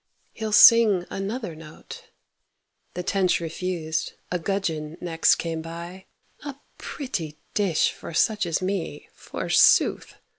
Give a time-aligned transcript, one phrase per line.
[0.33, 2.09] he'll sing another note.
[2.95, 6.07] The tench refused, a gudgeon next came by:
[6.43, 10.15] "A pretty dish for such as me, forsooth!